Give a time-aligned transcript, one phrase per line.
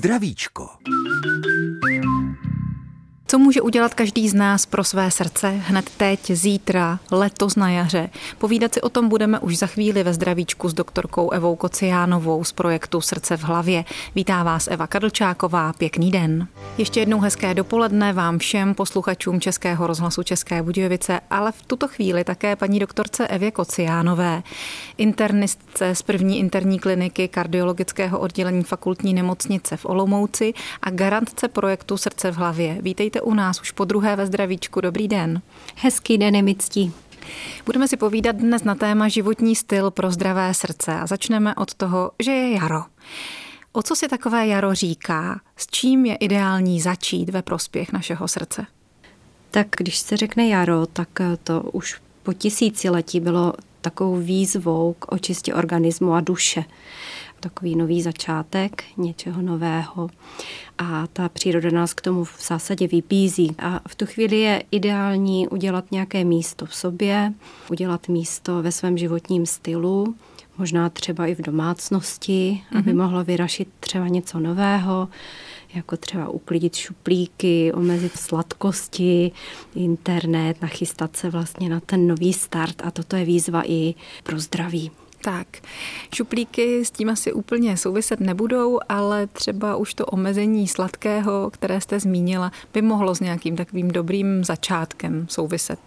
[0.00, 0.80] Zdravíčko.
[3.30, 8.10] Co může udělat každý z nás pro své srdce hned teď, zítra, letos na jaře?
[8.38, 12.52] Povídat si o tom budeme už za chvíli ve zdravíčku s doktorkou Evou Kociánovou z
[12.52, 13.84] projektu Srdce v hlavě.
[14.14, 16.48] Vítá vás Eva Kadlčáková, pěkný den.
[16.78, 22.24] Ještě jednou hezké dopoledne vám všem posluchačům Českého rozhlasu České Budějovice, ale v tuto chvíli
[22.24, 24.42] také paní doktorce Evě Kociánové,
[24.98, 32.32] internistce z první interní kliniky kardiologického oddělení fakultní nemocnice v Olomouci a garantce projektu Srdce
[32.32, 32.78] v hlavě.
[32.80, 34.80] Vítejte u nás už po druhé ve zdravíčku.
[34.80, 35.42] Dobrý den.
[35.76, 36.92] Hezký den je mi ctí.
[37.66, 42.10] Budeme si povídat dnes na téma životní styl pro zdravé srdce a začneme od toho,
[42.22, 42.82] že je jaro.
[43.72, 45.40] O co si takové jaro říká?
[45.56, 48.66] S čím je ideální začít ve prospěch našeho srdce?
[49.50, 51.08] Tak když se řekne jaro, tak
[51.44, 56.64] to už po tisíciletí bylo takovou výzvou k očistě organismu a duše
[57.40, 60.10] takový nový začátek něčeho nového
[60.78, 63.56] a ta příroda nás k tomu v zásadě vybízí.
[63.58, 67.32] A v tu chvíli je ideální udělat nějaké místo v sobě,
[67.70, 70.14] udělat místo ve svém životním stylu,
[70.58, 72.78] možná třeba i v domácnosti, mm-hmm.
[72.78, 73.02] aby mhm.
[73.02, 75.08] mohlo vyrašit třeba něco nového,
[75.74, 79.32] jako třeba uklidit šuplíky, omezit sladkosti,
[79.74, 84.90] internet, nachystat se vlastně na ten nový start a toto je výzva i pro zdraví.
[85.22, 85.46] Tak,
[86.14, 92.00] šuplíky s tím asi úplně souviset nebudou, ale třeba už to omezení sladkého, které jste
[92.00, 95.78] zmínila, by mohlo s nějakým takovým dobrým začátkem souviset.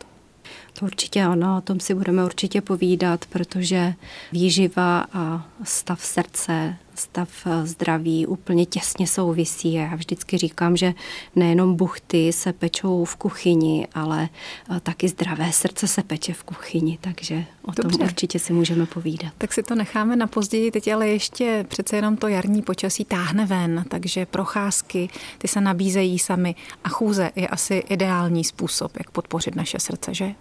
[0.79, 3.93] To určitě ano, o tom si budeme určitě povídat, protože
[4.31, 9.73] výživa a stav srdce, stav eh, zdraví úplně těsně souvisí.
[9.73, 10.93] Já vždycky říkám, že
[11.35, 14.29] nejenom buchty se pečou v kuchyni, ale
[14.71, 17.97] eh, taky zdravé srdce se peče v kuchyni, takže o Dobře.
[17.97, 19.33] tom určitě si můžeme povídat.
[19.37, 23.45] Tak si to necháme na později, teď ale ještě přece jenom to jarní počasí táhne
[23.45, 29.55] ven, takže procházky, ty se nabízejí sami a chůze je asi ideální způsob, jak podpořit
[29.55, 30.35] naše srdce, že?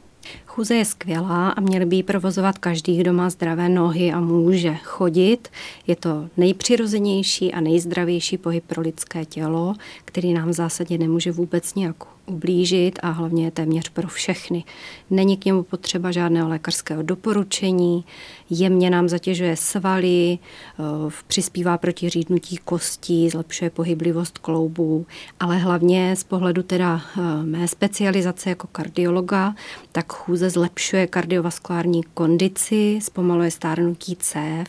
[0.54, 4.74] Chůze je skvělá a měl by ji provozovat každý, kdo má zdravé nohy a může
[4.74, 5.48] chodit.
[5.86, 9.74] Je to nejpřirozenější a nejzdravější pohyb pro lidské tělo,
[10.04, 11.96] který nám v zásadě nemůže vůbec nějak
[12.26, 14.64] ublížit a hlavně je téměř pro všechny.
[15.10, 18.04] Není k němu potřeba žádného lékařského doporučení,
[18.50, 20.82] jemně nám zatěžuje svaly, eh,
[21.26, 25.06] přispívá proti řídnutí kostí, zlepšuje pohyblivost kloubů,
[25.40, 29.54] ale hlavně z pohledu teda eh, mé specializace jako kardiologa,
[29.92, 34.68] tak chůze zlepšuje kardiovaskulární kondici, zpomaluje stárnutí cév,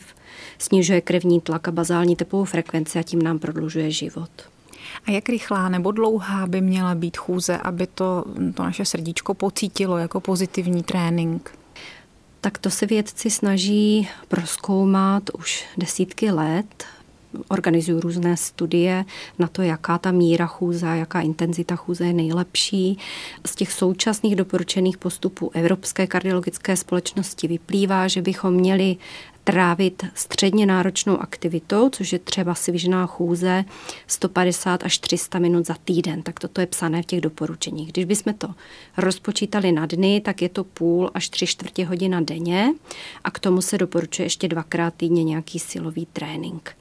[0.58, 4.30] snižuje krevní tlak a bazální tepovou frekvenci a tím nám prodlužuje život.
[5.06, 8.24] A jak rychlá nebo dlouhá by měla být chůze, aby to,
[8.54, 11.58] to naše srdíčko pocítilo jako pozitivní trénink?
[12.40, 16.84] Tak to se vědci snaží proskoumat už desítky let.
[17.48, 19.04] Organizují různé studie
[19.38, 22.98] na to, jaká ta míra chůze, jaká intenzita chůze je nejlepší.
[23.46, 28.96] Z těch současných doporučených postupů Evropské kardiologické společnosti vyplývá, že bychom měli
[29.44, 33.64] trávit středně náročnou aktivitou, což je třeba svižná chůze
[34.06, 36.22] 150 až 300 minut za týden.
[36.22, 37.92] Tak toto je psané v těch doporučeních.
[37.92, 38.48] Když bychom to
[38.96, 42.74] rozpočítali na dny, tak je to půl až tři čtvrtě hodina denně
[43.24, 46.76] a k tomu se doporučuje ještě dvakrát týdně nějaký silový trénink.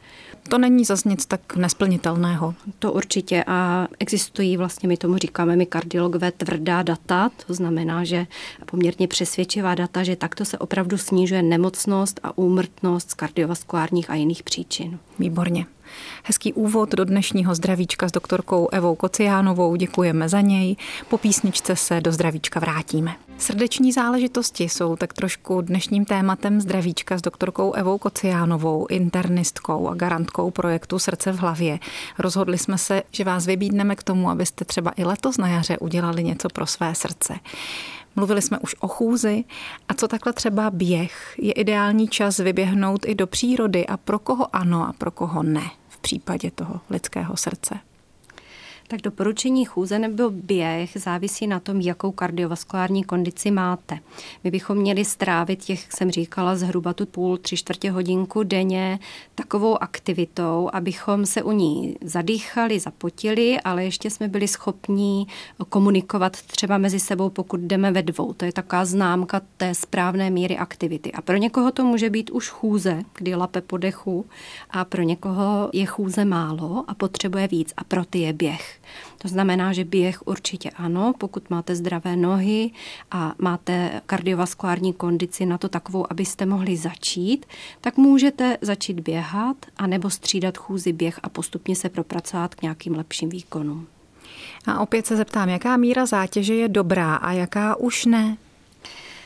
[0.50, 2.56] To není zase nic tak nesplnitelného.
[2.80, 8.28] To určitě a existují vlastně, my tomu říkáme, my kardiologové tvrdá data, to znamená, že
[8.66, 14.44] poměrně přesvědčivá data, že takto se opravdu snižuje nemocnost a úmrtnost z kardiovaskulárních a jiných
[14.44, 15.00] příčin.
[15.20, 15.66] Výborně.
[16.24, 19.76] Hezký úvod do dnešního zdravíčka s doktorkou Evou Kociánovou.
[19.76, 20.76] Děkujeme za něj.
[21.10, 23.16] Po písničce se do zdravíčka vrátíme.
[23.38, 30.52] Srdeční záležitosti jsou tak trošku dnešním tématem zdravíčka s doktorkou Evou Kociánovou, internistkou a garantkou
[30.52, 31.80] projektu Srdce v hlavě.
[32.20, 36.24] Rozhodli jsme se, že vás vybídneme k tomu, abyste třeba i letos na jaře udělali
[36.24, 37.34] něco pro své srdce.
[38.16, 39.44] Mluvili jsme už o chůzi
[39.90, 41.36] a co takhle třeba běh.
[41.38, 45.72] Je ideální čas vyběhnout i do přírody a pro koho ano a pro koho ne
[46.04, 47.80] případě toho lidského srdce.
[48.88, 54.00] Tak doporučení chůze nebo běh závisí na tom, jakou kardiovaskulární kondici máte.
[54.44, 59.00] My bychom měli strávit těch, jsem říkala, zhruba tu půl, tři čtvrtě hodinku denně
[59.36, 65.28] takovou aktivitou, abychom se u ní zadýchali, zapotili, ale ještě jsme byli schopní
[65.70, 68.34] komunikovat třeba mezi sebou, pokud jdeme ve dvou.
[68.34, 71.12] To je taková známka té správné míry aktivity.
[71.12, 74.26] A pro někoho to může být už chůze, kdy lape po dechu,
[74.70, 78.83] a pro někoho je chůze málo a potřebuje víc a pro ty je běh.
[79.18, 82.72] To znamená, že běh určitě ano, pokud máte zdravé nohy
[83.12, 87.46] a máte kardiovaskulární kondici na to takovou, abyste mohli začít,
[87.82, 92.96] tak můžete začít běhat a nebo střídat chůzi běh a postupně se propracovat k nějakým
[92.96, 93.88] lepším výkonům.
[94.66, 98.38] A opět se zeptám, jaká míra zátěže je dobrá a jaká už ne?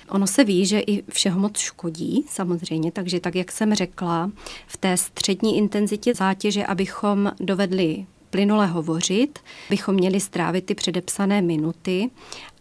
[0.10, 4.32] Ono se ví, že i všeho moc škodí, samozřejmě, takže tak, jak jsem řekla,
[4.68, 9.40] v té střední intenzitě zátěže, abychom dovedli plynule hovořit,
[9.70, 12.10] bychom měli strávit ty předepsané minuty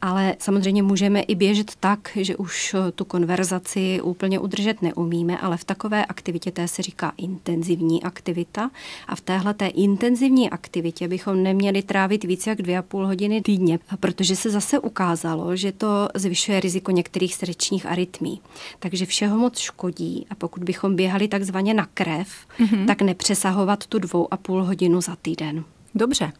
[0.02, 5.56] ale samozřejmě můžeme i běžet tak, že už eh, tu konverzaci úplně udržet neumíme, ale
[5.56, 8.70] v takové aktivitě té se říká intenzivní aktivita
[9.08, 13.42] a v téhle té intenzivní aktivitě bychom neměli trávit více jak dvě a půl hodiny
[13.42, 18.40] týdně, protože se zase ukázalo, že to zvyšuje riziko některých srdečních arytmí.
[18.78, 22.28] Takže všeho moc škodí a pokud bychom běhali takzvaně na krev,
[22.58, 22.86] mm-hmm.
[22.86, 25.64] tak nepřesahovat tu dvou a půl hodinu za týden.
[25.96, 26.32] Dobře.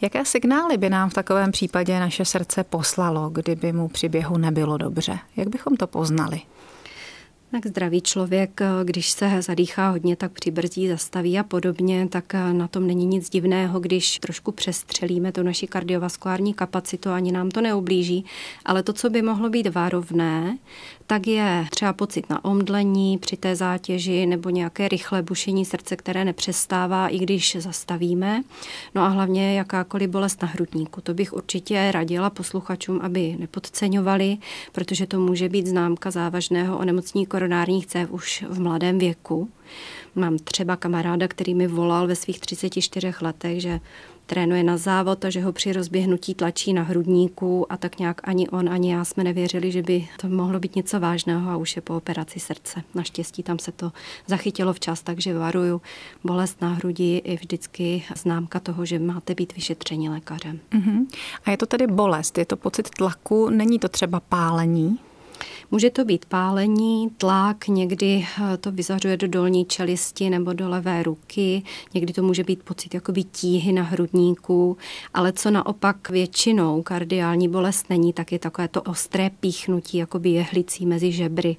[0.00, 4.76] Jaké signály by nám v takovém případě naše srdce poslalo, kdyby mu při běhu nebylo
[4.76, 5.18] dobře?
[5.36, 6.40] Jak bychom to poznali?
[7.50, 12.86] Tak zdravý člověk, když se zadýchá hodně, tak přibrzdí, zastaví a podobně, tak na tom
[12.86, 18.24] není nic divného, když trošku přestřelíme tu naši kardiovaskulární kapacitu, ani nám to neublíží.
[18.64, 20.58] Ale to, co by mohlo být varovné,
[21.10, 26.24] tak je třeba pocit na omdlení při té zátěži nebo nějaké rychlé bušení srdce, které
[26.24, 28.42] nepřestává, i když zastavíme.
[28.94, 31.00] No a hlavně jakákoliv bolest na hrudníku.
[31.00, 34.38] To bych určitě radila posluchačům, aby nepodceňovali,
[34.72, 39.50] protože to může být známka závažného onemocnění koronárních cév už v mladém věku.
[40.14, 43.80] Mám třeba kamaráda, který mi volal ve svých 34 letech, že
[44.28, 48.48] trénuje na závod a že ho při rozběhnutí tlačí na hrudníku a tak nějak ani
[48.48, 51.82] on, ani já jsme nevěřili, že by to mohlo být něco vážného a už je
[51.82, 52.82] po operaci srdce.
[52.94, 53.92] Naštěstí tam se to
[54.26, 55.80] zachytilo včas, takže varuju.
[56.24, 60.60] Bolest na hrudi je vždycky známka toho, že máte být vyšetření lékařem.
[60.72, 61.06] Uh-huh.
[61.44, 64.98] A je to tedy bolest, je to pocit tlaku, není to třeba pálení?
[65.70, 71.02] Může to být pálení, tlak, někdy eh, to vyzařuje do dolní čelisti nebo do levé
[71.02, 71.62] ruky,
[71.94, 74.76] někdy to může být pocit jakoby tíhy na hrudníku,
[75.14, 80.86] ale co naopak většinou kardiální bolest není, tak je takové to ostré píchnutí, jakoby jehlicí
[80.86, 81.56] mezi žebry,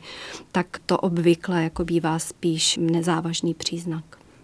[0.51, 4.03] tak to obvykle jako bývá spíš nezávažný příznak.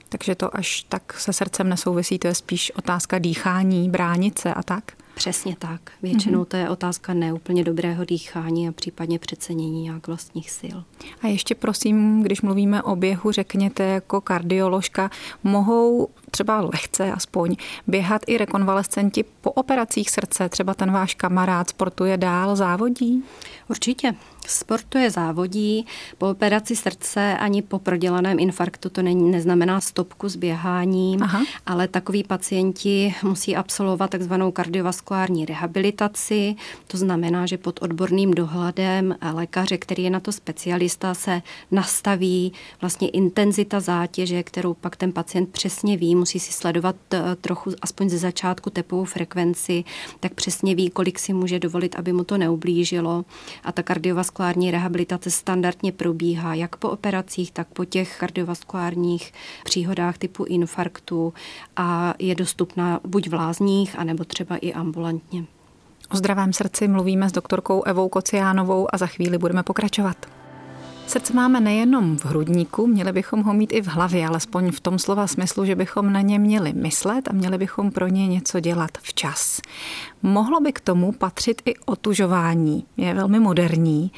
[0.10, 5.05] Takže to až tak se srdcem nesouvisí, to je spíš otázka dýchání, bránice a tak?
[5.16, 5.82] Přesně tak.
[6.02, 6.48] Většinou mm-hmm.
[6.48, 10.78] to je otázka neúplně dobrého dýchání a případně přecenění nějak vlastních sil.
[11.22, 15.12] A ještě prosím, když mluvíme o běhu, řekněte jako kardioložka,
[15.44, 17.56] mohou třeba lehce aspoň
[17.88, 20.50] běhat i rekonvalescenti po operacích srdce?
[20.50, 23.24] Třeba ten váš kamarád sportuje dál, závodí?
[23.70, 24.16] Určitě.
[24.48, 25.86] Sportuje závodí.
[26.18, 31.44] Po operaci srdce ani po prodělaném infarktu to není, neznamená stopku s běháním, Aha.
[31.66, 36.56] ale takoví pacienti musí absolvovat takzvanou kardiovaskulární rehabilitaci.
[36.88, 41.42] To znamená, že pod odborným dohledem lékaře, který je na to specialista, se
[41.72, 47.72] nastaví vlastně intenzita zátěže, kterou pak ten pacient přesně ví, musí si sledovat eh, trochu
[47.82, 49.84] aspoň ze začátku tepovou frekvenci,
[50.20, 53.26] tak přesně ví, kolik si může dovolit, aby mu to neublížilo.
[53.64, 59.34] A ta kardiovaskulární rehabilitace standardně probíhá jak po operacích, tak po těch kardiovaskulárních
[59.64, 61.34] příhodách typu infarktu
[61.76, 65.46] a je dostupná buď v lázních, anebo třeba i ambulantně.
[66.12, 70.45] O zdravém srdci mluvíme s doktorkou Evou Kociánovou a za chvíli budeme pokračovat.
[71.08, 75.00] Srdce máme nejenom v hrudníku, měli bychom ho mít i v hlavě, alespoň v tom
[75.00, 78.92] slova smyslu, že bychom na ně měli myslet a měli bychom pro ně něco dělat
[79.02, 79.62] včas.
[80.24, 84.12] Mohlo by k tomu patřit i otužování, je velmi moderní,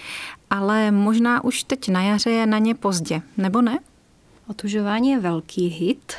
[0.49, 3.79] ale možná už teď na jaře je na ně pozdě, nebo ne?
[4.47, 6.13] Otužování je velký hit,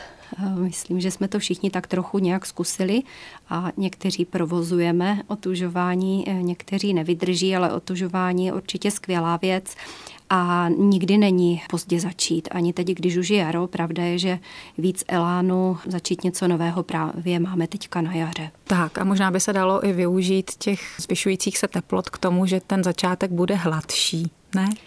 [0.55, 3.03] Myslím, že jsme to všichni tak trochu nějak zkusili
[3.49, 9.75] a někteří provozujeme otužování, někteří nevydrží, ale otužování je určitě skvělá věc
[10.31, 12.49] a nikdy není pozdě začít.
[12.51, 14.39] Ani teď, když už je jaro, pravda je, že
[14.79, 18.51] víc elánu začít něco nového právě máme teďka na jaře.
[18.65, 22.61] Tak a možná by se dalo i využít těch zvyšujících se teplot k tomu, že
[22.61, 24.69] ten začátek bude hladší, ne?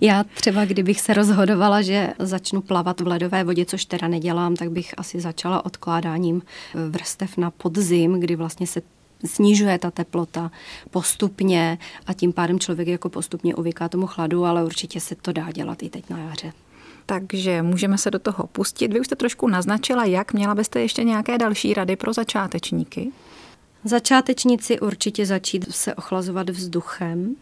[0.00, 4.70] Já třeba, kdybych se rozhodovala, že začnu plavat v ledové vodě, což teda nedělám, tak
[4.70, 6.42] bych asi začala odkládáním
[6.88, 8.82] vrstev na podzim, kdy vlastně se
[9.24, 10.50] snižuje ta teplota
[10.90, 15.52] postupně a tím pádem člověk jako postupně uvyká tomu chladu, ale určitě se to dá
[15.52, 16.52] dělat i teď na jaře.
[17.06, 18.92] Takže můžeme se do toho pustit.
[18.92, 23.12] Vy už jste trošku naznačila, jak měla byste ještě nějaké další rady pro začátečníky?
[23.84, 27.36] Začátečníci určitě začít se ochlazovat vzduchem.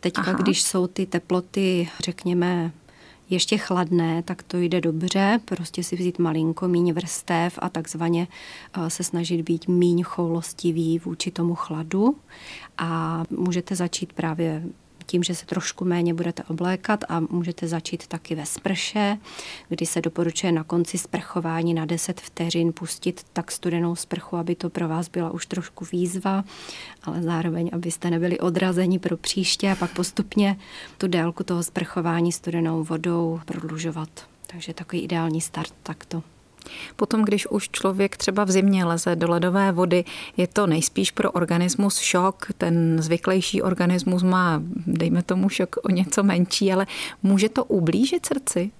[0.00, 0.38] Teďka, Aha.
[0.42, 2.72] když jsou ty teploty, řekněme,
[3.30, 8.28] ještě chladné, tak to jde dobře, prostě si vzít malinko míň vrstev a takzvaně
[8.76, 12.16] eh, se snažit být míň choulostivý vůči tomu chladu.
[12.78, 14.62] A můžete začít právě
[15.10, 19.18] tím, že se trošku méně budete oblékat a můžete začít taky ve sprše,
[19.68, 24.70] kdy se doporučuje na konci sprchování na 10 vteřin pustit tak studenou sprchu, aby to
[24.70, 26.44] pro vás byla už trošku výzva,
[27.02, 30.56] ale zároveň, abyste nebyli odrazeni pro příště a pak postupně
[30.98, 34.08] tu délku toho sprchování studenou vodou prodlužovat.
[34.46, 36.22] Takže takový ideální start takto.
[36.96, 40.04] Potom, když už člověk třeba v zimě leze do ledové vody,
[40.36, 42.46] je to nejspíš pro organismus šok.
[42.58, 46.86] Ten zvyklejší organismus má, dejme tomu, šok o něco menší, ale
[47.22, 48.70] může to ublížit srdci?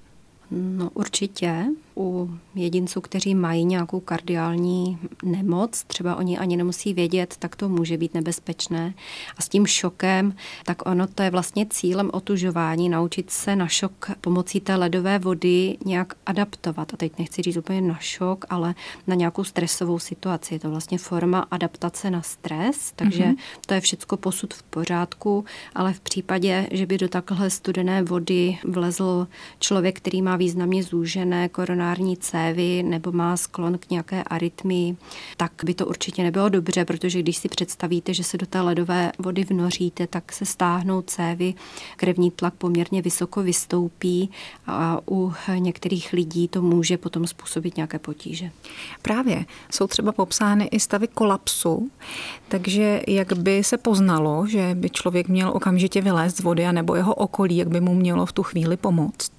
[0.50, 1.64] No určitě
[1.98, 7.96] u jedinců, kteří mají nějakou kardiální nemoc, třeba oni ani nemusí vědět, tak to může
[7.96, 8.94] být nebezpečné.
[9.36, 14.10] A s tím šokem, tak ono to je vlastně cílem otužování, naučit se na šok
[14.20, 16.94] pomocí té ledové vody nějak adaptovat.
[16.94, 18.74] A teď nechci říct úplně na šok, ale
[19.06, 20.54] na nějakou stresovou situaci.
[20.54, 23.36] Je to vlastně forma adaptace na stres, takže mm-hmm.
[23.66, 28.58] to je všecko posud v pořádku, ale v případě, že by do takhle studené vody
[28.64, 29.26] vlezl
[29.58, 34.96] člověk, který má významně zúžené koronární koronární cévy nebo má sklon k nějaké arytmii,
[35.36, 39.12] tak by to určitě nebylo dobře, protože když si představíte, že se do té ledové
[39.18, 41.54] vody vnoříte, tak se stáhnou cévy,
[41.96, 44.30] krevní tlak poměrně vysoko vystoupí
[44.66, 48.50] a u některých lidí to může potom způsobit nějaké potíže.
[49.02, 51.90] Právě jsou třeba popsány i stavy kolapsu,
[52.48, 57.14] takže jak by se poznalo, že by člověk měl okamžitě vylézt z vody, nebo jeho
[57.14, 59.32] okolí, jak by mu mělo v tu chvíli pomoct?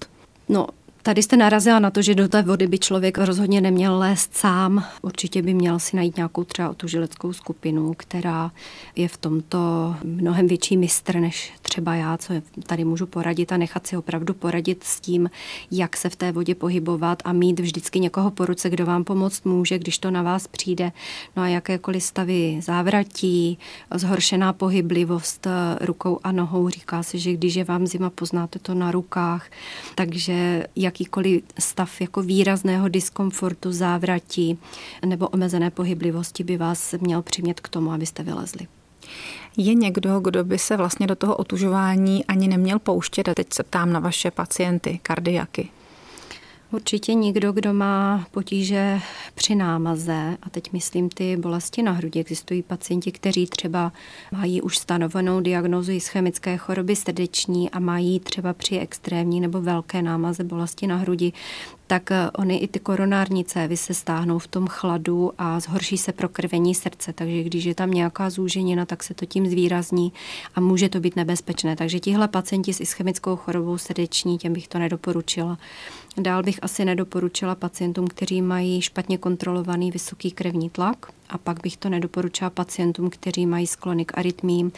[0.49, 0.67] No,
[1.03, 4.85] Tady jste narazila na to, že do té vody by člověk rozhodně neměl lézt sám.
[5.01, 8.51] Určitě by měl si najít nějakou třeba otužileckou skupinu, která
[8.95, 12.33] je v tomto mnohem větší mistr než třeba já, co
[12.67, 15.29] tady můžu poradit a nechat si opravdu poradit s tím,
[15.71, 19.45] jak se v té vodě pohybovat a mít vždycky někoho po ruce, kdo vám pomoct
[19.45, 20.91] může, když to na vás přijde.
[21.35, 23.57] No a jakékoliv stavy závratí,
[23.95, 25.47] zhoršená pohyblivost
[25.81, 26.69] rukou a nohou.
[26.69, 29.49] Říká se, že když je vám zima, poznáte to na rukách.
[29.95, 34.57] Takže jak jakýkoliv stav jako výrazného diskomfortu, závratí
[35.05, 38.67] nebo omezené pohyblivosti by vás měl přimět k tomu, abyste vylezli.
[39.57, 43.29] Je někdo, kdo by se vlastně do toho otužování ani neměl pouštět?
[43.29, 45.69] A teď se ptám na vaše pacienty, kardiaky.
[46.71, 48.99] Určitě nikdo, kdo má potíže
[49.35, 52.19] při námaze, a teď myslím ty bolesti na hrudi.
[52.19, 53.91] Existují pacienti, kteří třeba
[54.31, 60.43] mají už stanovenou diagnózu ischemické choroby srdeční a mají třeba při extrémní nebo velké námaze
[60.43, 61.33] bolesti na hrudi
[61.89, 66.11] tak eh, oni i ty koronární cévy se stáhnou v tom chladu a zhorší se
[66.11, 67.13] prokrvení srdce.
[67.13, 70.13] Takže když je tam nějaká zúženina, tak se to tím zvýrazní
[70.55, 71.75] a může to být nebezpečné.
[71.75, 75.57] Takže tihle pacienti s ischemickou chorobou srdeční, těm bych to nedoporučila.
[76.17, 81.77] Dál bych asi nedoporučila pacientům, kteří mají špatně kontrolovaný vysoký krevní tlak, a pak bych
[81.77, 84.71] to nedoporučila pacientům, kteří mají sklony k arytmím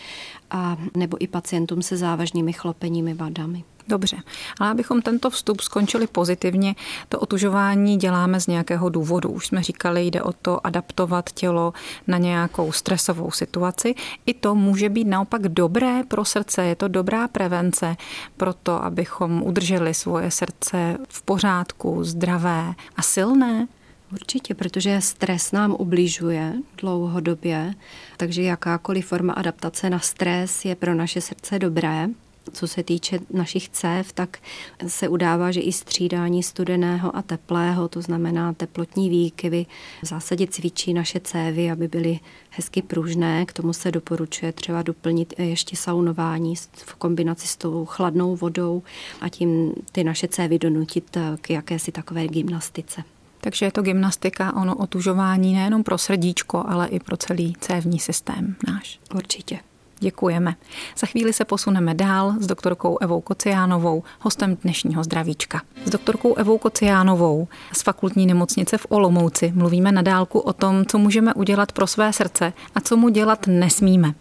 [0.52, 3.64] a nebo i pacientům se závažnými chlopeními vadami.
[3.88, 4.18] Dobře,
[4.60, 6.76] ale abychom tento vstup skončili pozitivně,
[7.10, 9.30] to otužování děláme z nějakého důvodu.
[9.30, 11.74] Už jsme říkali, jde o to adaptovat tělo
[12.08, 13.96] na nějakou stresovou situaci.
[14.26, 17.98] I to může být naopak dobré pro srdce, je to dobrá prevence
[18.38, 23.68] pro to, abychom udrželi svoje srdce v pořádku, zdravé a silné.
[24.14, 27.74] Určitě, protože stres nám ubližuje dlouhodobě,
[28.18, 32.10] takže jakákoliv forma adaptace na stres je pro naše srdce dobré.
[32.54, 34.40] Co se týče našich cév, tak
[34.88, 39.66] se udává, že i střídání studeného a teplého, to znamená teplotní výkyvy,
[40.04, 43.46] v zásadě cvičí naše cévy, aby byly hezky pružné.
[43.46, 48.84] K tomu se doporučuje třeba doplnit ještě saunování v kombinaci s tou chladnou vodou
[49.22, 53.04] a tím ty naše cévy donutit k jakési takové gymnastice.
[53.42, 58.56] Takže je to gymnastika, ono otužování nejenom pro srdíčko, ale i pro celý cévní systém
[58.68, 59.00] náš.
[59.16, 59.60] Určitě.
[60.00, 60.56] Děkujeme.
[60.98, 65.62] Za chvíli se posuneme dál s doktorkou Evou Kociánovou, hostem dnešního zdravíčka.
[65.86, 70.98] S doktorkou Evou Kociánovou z fakultní nemocnice v Olomouci mluvíme na dálku o tom, co
[70.98, 74.14] můžeme udělat pro své srdce a co mu dělat nesmíme.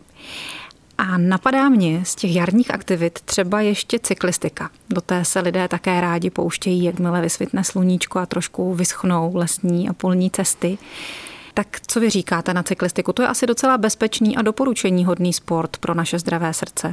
[1.01, 4.71] A napadá mě z těch jarních aktivit třeba ještě cyklistika.
[4.91, 9.93] Do té se lidé také rádi pouštějí, jakmile vysvětne sluníčko a trošku vyschnou lesní a
[9.93, 10.79] polní cesty.
[11.55, 13.13] Tak co vy říkáte na cyklistiku?
[13.13, 16.93] To je asi docela bezpečný a doporučení hodný sport pro naše zdravé srdce.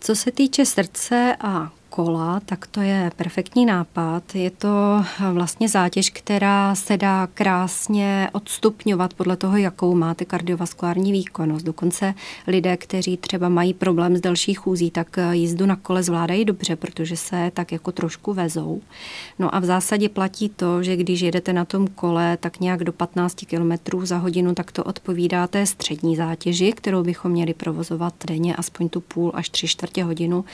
[0.00, 1.70] Co se týče srdce a
[2.04, 4.34] kola, tak to je perfektní nápad.
[4.34, 11.64] Je to vlastně zátěž, která se dá krásně odstupňovat podle toho, jakou máte kardiovaskulární výkonnost.
[11.64, 12.14] Dokonce
[12.46, 17.16] lidé, kteří třeba mají problém s další chůzí, tak jízdu na kole zvládají dobře, protože
[17.16, 18.80] se tak jako trošku vezou.
[19.38, 22.92] No a v zásadě platí to, že když jedete na tom kole tak nějak do
[22.92, 28.56] 15 km za hodinu, tak to odpovídá té střední zátěži, kterou bychom měli provozovat denně
[28.56, 30.44] aspoň tu půl až tři čtvrtě hodinu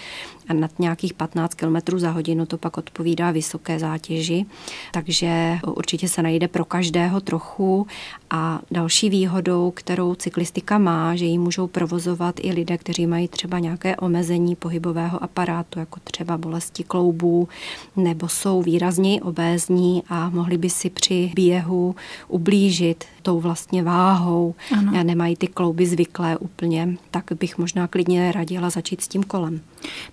[0.48, 4.46] a nad nějakých 15 km za hodinu to pak odpovídá vysoké zátěži,
[4.92, 7.86] takže určitě se najde pro každého trochu
[8.30, 13.58] a další výhodou, kterou cyklistika má, že ji můžou provozovat i lidé, kteří mají třeba
[13.58, 17.48] nějaké omezení pohybového aparátu, jako třeba bolesti kloubů,
[17.96, 21.94] nebo jsou výrazněji obézní a mohli by si při běhu
[22.28, 25.04] ublížit tou vlastně váhou, ano.
[25.04, 29.60] nemají ty klouby zvyklé úplně, tak bych možná klidně radila začít s tím kolem.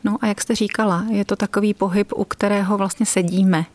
[0.03, 3.65] No a jak jste říkala, je to takový pohyb, u kterého vlastně sedíme.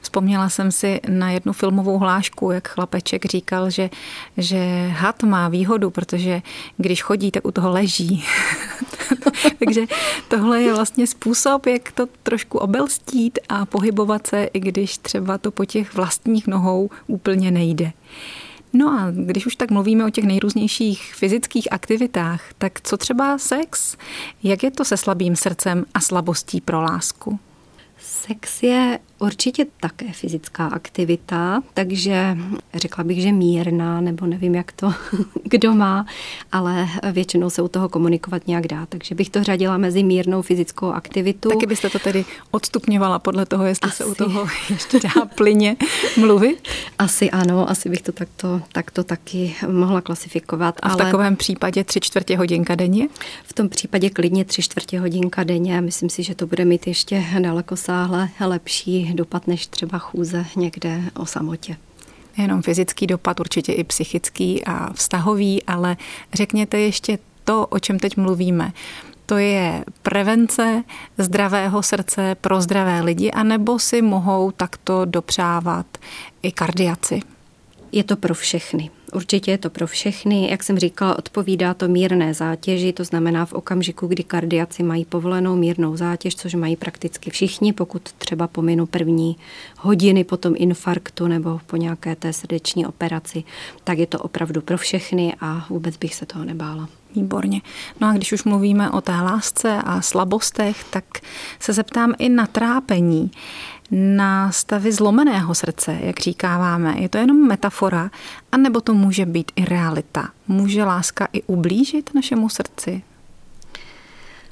[0.00, 3.90] Vzpomněla jsem si na jednu filmovou hlášku, jak chlapeček říkal, že,
[4.36, 6.42] že had má výhodu, protože
[6.76, 8.24] když chodí, tak u toho leží.
[9.58, 9.86] Takže
[10.28, 15.50] tohle je vlastně způsob, jak to trošku obelstít a pohybovat se, i když třeba to
[15.50, 17.92] po těch vlastních nohou úplně nejde.
[18.72, 23.96] No a když už tak mluvíme o těch nejrůznějších fyzických aktivitách, tak co třeba sex?
[24.42, 27.38] Jak je to se slabým srdcem a slabostí pro lásku?
[27.98, 32.36] Sex je určitě také fyzická aktivita, takže
[32.74, 34.92] řekla bych, že mírná, nebo nevím, jak to
[35.44, 36.06] kdo má,
[36.52, 40.86] ale většinou se u toho komunikovat nějak dá, takže bych to řadila mezi mírnou fyzickou
[40.86, 41.48] aktivitu.
[41.48, 43.96] Taky byste to tedy odstupňovala podle toho, jestli asi.
[43.96, 45.76] se u toho ještě dá plyně
[46.16, 46.68] mluvit?
[46.98, 50.74] Asi ano, asi bych to takto, takto taky mohla klasifikovat.
[50.82, 53.08] A v ale takovém případě tři čtvrtě hodinka denně?
[53.44, 55.80] V tom případě klidně tři čtvrtě hodinka denně.
[55.80, 58.28] Myslím si, že to bude mít ještě daleko sáhle
[59.14, 61.76] dopad než třeba chůze někde o samotě.
[62.36, 65.96] Jenom fyzický dopad, určitě i psychický a vztahový, ale
[66.32, 68.72] řekněte ještě to, o čem teď mluvíme.
[69.26, 70.84] To je prevence
[71.18, 75.86] zdravého srdce pro zdravé lidi, anebo si mohou takto dopřávat
[76.42, 77.20] i kardiaci?
[77.92, 78.90] Je to pro všechny.
[79.14, 80.50] Určitě je to pro všechny.
[80.50, 85.56] Jak jsem říkala, odpovídá to mírné zátěži, to znamená v okamžiku, kdy kardiaci mají povolenou
[85.56, 89.36] mírnou zátěž, což mají prakticky všichni, pokud třeba pominu první
[89.78, 93.44] hodiny po tom infarktu nebo po nějaké té srdeční operaci,
[93.84, 96.88] tak je to opravdu pro všechny a vůbec bych se toho nebála.
[97.16, 97.60] Výborně.
[98.00, 101.04] No a když už mluvíme o té lásce a slabostech, tak
[101.60, 103.30] se zeptám i na trápení
[103.92, 106.94] na stavy zlomeného srdce, jak říkáváme.
[106.98, 108.10] Je to jenom metafora,
[108.52, 110.28] anebo to může být i realita?
[110.48, 113.02] Může láska i ublížit našemu srdci?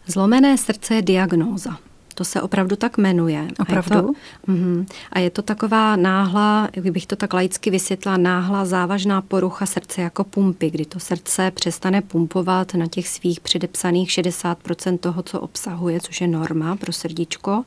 [0.07, 1.77] Zlomené srdce je diagnóza.
[2.15, 3.49] To se opravdu tak jmenuje.
[3.61, 3.95] Opravdu?
[3.95, 4.09] A je to,
[4.53, 9.67] uh, a je to taková náhla, jak bych to tak laicky vysvětla, náhla závažná porucha
[9.67, 15.41] srdce jako pumpy, kdy to srdce přestane pumpovat na těch svých předepsaných 60% toho, co
[15.41, 17.65] obsahuje, což je norma pro srdíčko,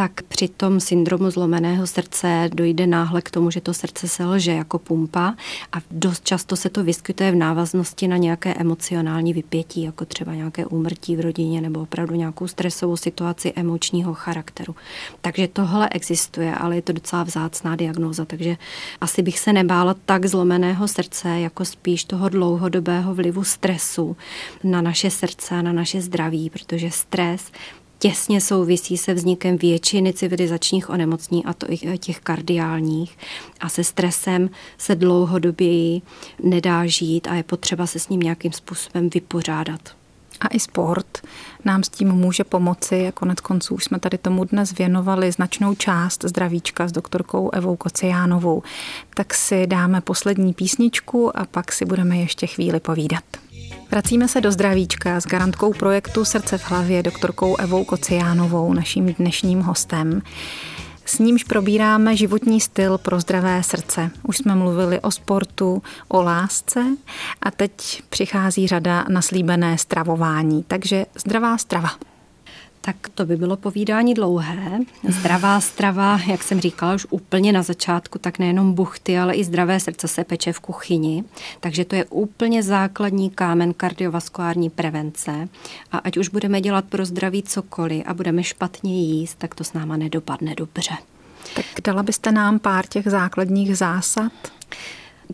[0.00, 4.52] tak při tom syndromu zlomeného srdce dojde náhle k tomu, že to srdce se lže
[4.52, 5.34] jako pumpa
[5.72, 10.66] a dost často se to vyskytuje v návaznosti na nějaké emocionální vypětí, jako třeba nějaké
[10.66, 14.74] úmrtí v rodině nebo opravdu nějakou stresovou situaci emočního charakteru.
[15.20, 18.56] Takže tohle existuje, ale je to docela vzácná diagnóza, takže
[19.00, 24.16] asi bych se nebála tak zlomeného srdce, jako spíš toho dlouhodobého vlivu stresu
[24.64, 27.52] na naše srdce a na naše zdraví, protože stres
[28.00, 33.18] těsně souvisí se vznikem většiny civilizačních onemocní, a to i těch kardiálních.
[33.60, 36.02] A se stresem se dlouhodoběji
[36.42, 39.80] nedá žít a je potřeba se s ním nějakým způsobem vypořádat.
[40.40, 41.18] A i sport
[41.64, 43.08] nám s tím může pomoci.
[43.08, 47.76] A konec konců už jsme tady tomu dnes věnovali značnou část zdravíčka s doktorkou Evou
[47.76, 48.62] Kociánovou.
[49.14, 53.24] Tak si dáme poslední písničku a pak si budeme ještě chvíli povídat.
[53.90, 59.60] Vracíme se do zdravíčka s garantkou projektu Srdce v hlavě, doktorkou Evou Kociánovou, naším dnešním
[59.60, 60.22] hostem.
[61.04, 64.10] S nímž probíráme životní styl pro zdravé srdce.
[64.22, 66.84] Už jsme mluvili o sportu, o lásce
[67.42, 70.64] a teď přichází řada na slíbené stravování.
[70.68, 71.90] Takže zdravá strava.
[72.80, 74.78] Tak to by bylo povídání dlouhé.
[75.08, 79.80] Zdravá strava, jak jsem říkala už úplně na začátku, tak nejenom buchty, ale i zdravé
[79.80, 81.24] srdce se peče v kuchyni.
[81.60, 85.48] Takže to je úplně základní kámen kardiovaskulární prevence.
[85.92, 89.72] A ať už budeme dělat pro zdraví cokoliv a budeme špatně jíst, tak to s
[89.72, 90.94] náma nedopadne dobře.
[91.54, 94.32] Tak dala byste nám pár těch základních zásad?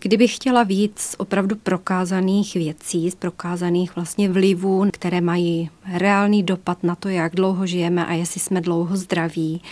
[0.00, 6.82] Kdybych chtěla víc z opravdu prokázaných věcí, z prokázaných vlastně vlivů, které mají reálný dopad
[6.82, 9.62] na to, jak dlouho žijeme a jestli jsme dlouho zdraví,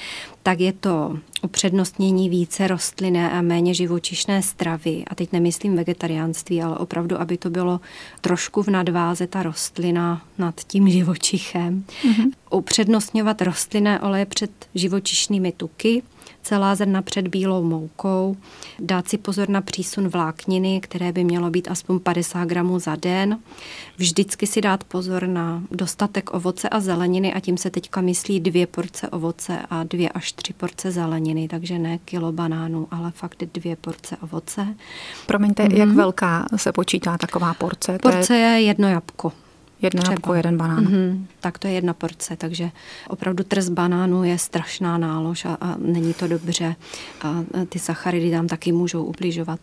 [0.43, 5.05] tak je to upřednostnění více rostlinné a méně živočišné stravy.
[5.07, 7.81] A teď nemyslím vegetariánství, ale opravdu, aby to bylo
[8.21, 11.85] trošku v nadváze ta rostlina nad tím živočichem.
[12.05, 12.31] Mm-hmm.
[12.51, 16.03] Upřednostňovat rostlinné oleje před živočišnými tuky,
[16.45, 18.37] celá zrna před bílou moukou,
[18.79, 23.39] dát si pozor na přísun vlákniny, které by mělo být aspoň 50 gramů za den,
[23.97, 28.67] vždycky si dát pozor na dostatek ovoce a zeleniny a tím se teďka myslí dvě
[28.67, 33.77] porce ovoce a dvě až tři porce zeleniny, takže ne kilo banánů, ale fakt dvě
[33.77, 34.75] porce ovoce.
[35.27, 35.77] Promiňte, mm-hmm.
[35.77, 37.99] jak velká se počítá taková porce?
[38.03, 39.33] Porce je jedno jabko.
[39.85, 40.13] Jedno Třeba.
[40.13, 40.85] jabko, jeden banán.
[40.85, 41.25] Mm-hmm.
[41.41, 42.71] Tak to je jedna porce, takže
[43.09, 46.77] opravdu trest banánu je strašná nálož a, a není to dobře.
[47.23, 49.61] A ty sacharidy tam taky můžou ubližovat.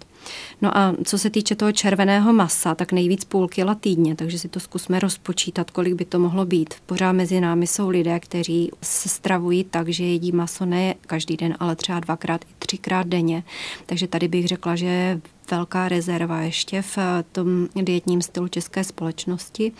[0.61, 4.49] No a co se týče toho červeného masa, tak nejvíc půl kila týdně, takže si
[4.49, 6.73] to zkusme rozpočítat, kolik by to mohlo být.
[6.85, 11.55] Pořád mezi námi jsou lidé, kteří se stravují tak, že jedí maso ne každý den,
[11.59, 13.43] ale třeba dvakrát i třikrát denně.
[13.85, 16.97] Takže tady bych řekla, že velká rezerva ještě v
[17.31, 19.71] tom dietním stylu české společnosti.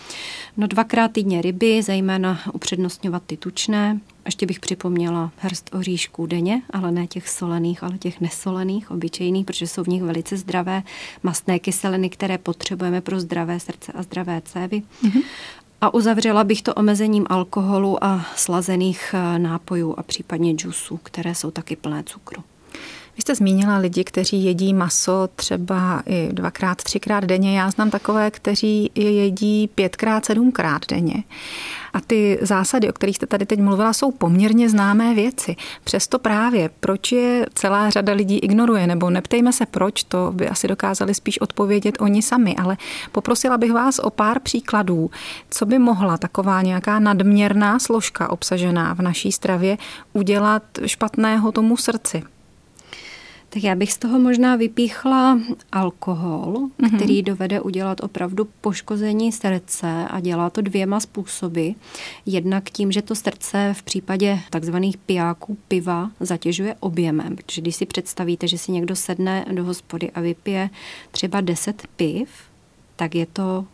[0.58, 4.00] No dvakrát týdně ryby, zejména upřednostňovat ty tučné.
[4.26, 9.68] Ještě bych připomněla hrst oříšků denně, ale ne těch solených, ale těch nesolených, obyčejných, protože
[9.68, 10.84] jsou v nich velice zdravé
[11.24, 14.84] mastné kyseliny, které potřebujeme pro zdravé srdce a zdravé cévy.
[15.04, 15.24] Mm-hmm.
[15.82, 21.52] A uzavřela bych to omezením alkoholu a slazených eh, nápojů a případně džusů, které jsou
[21.52, 22.44] taky plné cukru.
[23.16, 27.60] Vy jste zmínila lidi, kteří jedí maso třeba i dvakrát, třikrát denně.
[27.60, 31.24] Já znám takové, kteří je jedí pětkrát, sedmkrát denně.
[31.94, 35.56] A ty zásady, o kterých jste tady teď mluvila, jsou poměrně známé věci.
[35.84, 40.68] Přesto právě, proč je celá řada lidí ignoruje, nebo neptejme se proč, to by asi
[40.68, 42.78] dokázali spíš odpovědět oni sami, ale
[43.12, 45.12] poprosila bych vás o pár příkladů,
[45.50, 49.78] co by mohla taková nějaká nadměrná složka obsažená v naší stravě
[50.14, 52.24] udělat špatného tomu srdci.
[53.54, 55.40] Tak já bych z toho možná vypíchla
[55.72, 56.96] alkohol, mm-hmm.
[56.96, 61.70] který dovede udělat opravdu poškození srdce a dělá to dvěma způsoby.
[62.26, 67.86] Jednak tím, že to srdce v případě takzvaných pijáků piva zatěžuje objemem, protože když si
[67.86, 70.70] představíte, že si někdo sedne do hospody a vypije
[71.12, 72.30] třeba 10 piv,
[72.96, 73.66] tak je to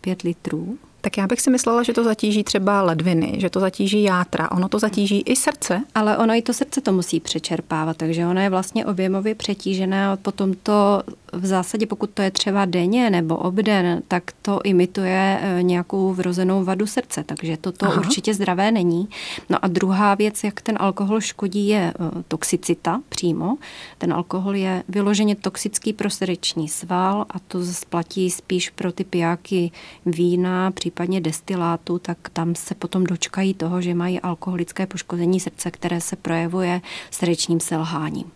[0.00, 4.02] 5 litrů tak já bych si myslela, že to zatíží třeba ledviny, že to zatíží
[4.02, 5.82] játra, ono to zatíží i srdce.
[5.94, 10.16] Ale ono i to srdce to musí přečerpávat, takže ono je vlastně objemově přetížené a
[10.16, 11.02] potom to
[11.36, 16.64] v zásadě, pokud to je třeba denně nebo obden, tak to imituje e, nějakou vrozenou
[16.64, 17.96] vadu srdce, takže toto Aha.
[17.96, 19.08] určitě zdravé není.
[19.50, 21.92] No a druhá věc, jak ten alkohol škodí, je e,
[22.28, 23.56] toxicita přímo.
[23.98, 29.70] Ten alkohol je vyloženě toxický pro srdeční sval a to platí spíš pro ty pijáky
[30.06, 36.00] vína, případně destilátu, tak tam se potom dočkají toho, že mají alkoholické poškození srdce, které
[36.00, 38.30] se projevuje srdečním selháním.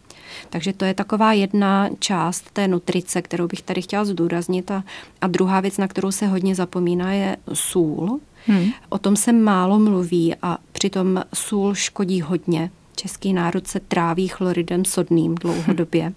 [0.50, 4.70] Takže to je taková jedna část té nutrice, kterou bych tady chtěla zdůraznit.
[4.70, 4.84] A,
[5.20, 8.20] a druhá věc, na kterou se hodně zapomíná, je sůl.
[8.46, 8.70] Hmm.
[8.88, 14.84] O tom se málo mluví a přitom sůl škodí hodně český národ se tráví chloridem
[14.84, 16.12] sodným dlouhodobě.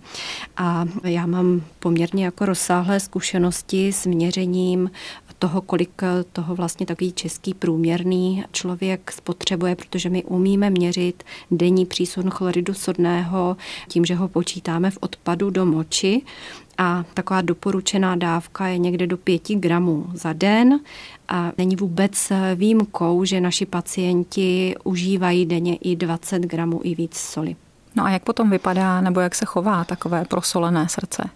[0.57, 4.91] A já mám poměrně jako rozsáhlé zkušenosti s měřením
[5.43, 6.01] toho, kolik
[6.33, 13.57] toho vlastně takový český průměrný člověk spotřebuje, protože my umíme měřit denní přísun chloridu sodného
[13.87, 16.21] tím, že ho počítáme v odpadu do moči
[16.77, 20.79] a taková doporučená dávka je někde do 5 gramů za den
[21.27, 27.55] a není vůbec výjimkou, že naši pacienti užívají denně i 20 gramů i víc soli.
[27.95, 31.29] No a jak potom vypadá nebo jak se chová takové prosolené srdce?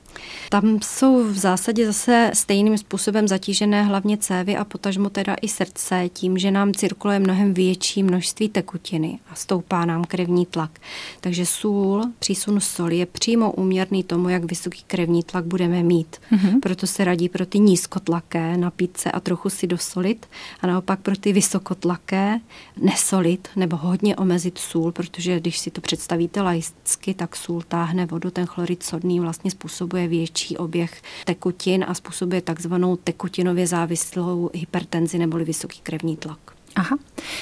[0.49, 6.09] Tam jsou v zásadě zase stejným způsobem zatížené hlavně cévy a potažmo teda i srdce
[6.13, 10.79] tím, že nám cirkuluje mnohem větší množství tekutiny a stoupá nám krevní tlak.
[11.21, 16.17] Takže sůl, přísun soli je přímo úměrný tomu, jak vysoký krevní tlak budeme mít.
[16.31, 16.59] Mm-hmm.
[16.59, 20.25] Proto se radí pro ty nízkotlaké napít se a trochu si dosolit
[20.61, 22.39] a naopak pro ty vysokotlaké
[22.77, 28.31] nesolit nebo hodně omezit sůl, protože když si to představíte laicky, tak sůl táhne vodu,
[28.31, 35.43] ten chlorid sodný vlastně způsobuje větší oběh tekutin a způsobuje takzvanou tekutinově závislou hypertenzi neboli
[35.43, 36.56] vysoký krevní tlak.
[36.77, 36.97] Aha,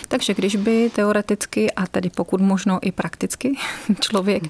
[0.07, 3.55] takže když by teoreticky a tedy pokud možno i prakticky
[3.99, 4.43] člověk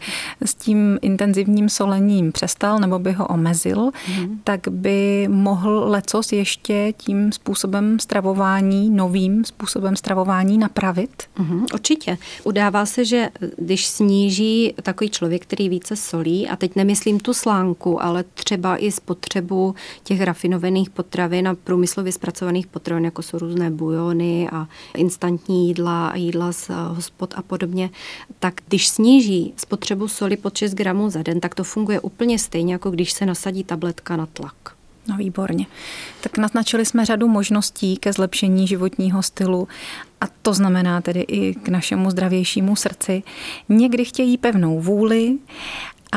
[0.46, 4.40] s tím intenzivním solením přestal nebo by ho omezil, mm.
[4.44, 11.24] tak by mohl lecos ještě tím způsobem stravování, novým způsobem stravování napravit?
[11.40, 12.18] Mm, určitě.
[12.44, 18.04] Udává se, že když sníží takový člověk, který více solí, a teď nemyslím tu slánku,
[18.04, 24.50] ale třeba i spotřebu těch rafinovaných potravin a průmyslově zpracovaných potravin, jako jsou různé bujony
[24.52, 27.90] a instantní jídla jídla z eh, hospod a podobně,
[28.40, 32.74] tak když sníží spotřebu soli pod 6 gramů za den, tak to funguje úplně stejně,
[32.74, 34.56] jako když se nasadí tabletka na tlak.
[35.08, 35.66] No výborně.
[36.22, 39.68] Tak naznačili jsme řadu možností ke zlepšení životního stylu
[40.22, 43.24] a to znamená tedy i k našemu zdravějšímu srdci.
[43.70, 45.38] Někdy chtějí pevnou vůli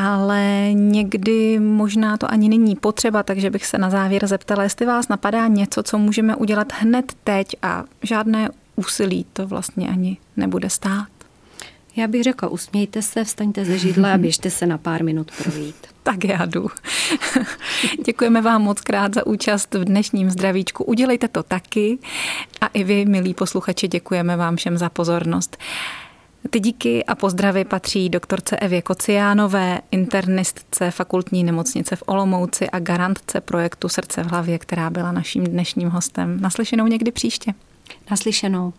[0.01, 5.09] ale někdy možná to ani není potřeba, takže bych se na závěr zeptala, jestli vás
[5.09, 11.09] napadá něco, co můžeme udělat hned teď a žádné úsilí to vlastně ani nebude stát.
[11.97, 15.87] Já bych řekla, usmějte se, vstaňte ze židle a běžte se na pár minut projít.
[16.03, 16.69] tak já jdu.
[18.07, 20.85] Děkujeme vám moc krát za účast v dnešním zdravíčku.
[20.85, 21.99] Udělejte to taky
[22.61, 25.57] a i vy, milí posluchači, děkujeme vám všem za pozornost.
[26.51, 33.41] Ty díky a pozdravy patří doktorce Evě Kociánové, internistce fakultní nemocnice v Olomouci a garantce
[33.41, 36.41] projektu Srdce v hlavě, která byla naším dnešním hostem.
[36.41, 37.55] Naslyšenou někdy příště.
[38.11, 38.73] Naslyšenou.